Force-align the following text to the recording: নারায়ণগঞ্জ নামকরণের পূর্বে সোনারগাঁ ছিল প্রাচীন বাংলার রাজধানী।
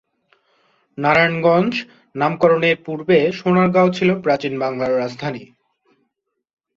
নারায়ণগঞ্জ 0.97 1.73
নামকরণের 2.15 2.77
পূর্বে 2.85 3.17
সোনারগাঁ 3.31 3.87
ছিল 3.91 4.09
প্রাচীন 4.21 4.53
বাংলার 4.59 4.91
রাজধানী। 4.97 5.43